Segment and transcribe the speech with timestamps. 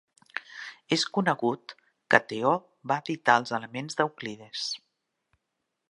[0.95, 1.75] És conegut
[2.15, 2.55] que Teó
[2.93, 4.69] va editar els "Elements" d'Euclides.